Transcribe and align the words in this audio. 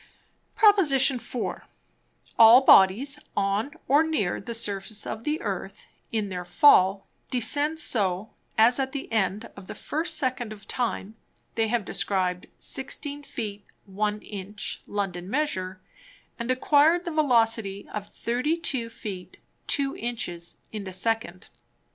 _Prop. 0.55 0.79
IV. 0.79 1.67
All 2.39 2.61
Bodies 2.61 3.19
on 3.37 3.69
or 3.87 4.01
near 4.01 4.41
the 4.41 4.55
Surface 4.55 5.05
of 5.05 5.25
the 5.25 5.39
Earth, 5.43 5.85
in 6.11 6.29
their 6.29 6.43
Fall, 6.43 7.05
descend 7.29 7.79
so, 7.79 8.31
as 8.57 8.79
at 8.79 8.93
the 8.93 9.11
end 9.11 9.51
of 9.55 9.67
the 9.67 9.75
first 9.75 10.17
Second 10.17 10.51
of 10.51 10.67
Time, 10.67 11.17
they 11.53 11.67
have 11.67 11.85
described 11.85 12.47
16 12.57 13.21
Feet, 13.21 13.63
1 13.85 14.21
Inch, 14.23 14.81
London 14.87 15.29
Measure, 15.29 15.79
and 16.39 16.49
acquired 16.49 17.05
the 17.05 17.11
Velocity 17.11 17.87
of 17.93 18.07
32 18.09 18.89
Feet, 18.89 19.37
2 19.67 19.95
Inches, 19.97 20.57
in 20.71 20.87
a 20.87 20.93
Second. 20.93 21.49